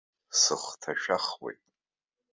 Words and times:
Сыхҭашәахуеит. 0.39 1.61